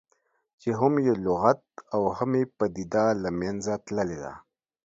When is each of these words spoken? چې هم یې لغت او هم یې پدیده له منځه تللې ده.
چې 0.61 0.69
هم 0.79 0.93
یې 1.05 1.13
لغت 1.25 1.61
او 1.93 2.01
هم 2.17 2.31
یې 2.39 2.45
پدیده 2.57 3.05
له 3.23 3.29
منځه 3.39 3.73
تللې 3.85 4.17
ده. 4.23 4.33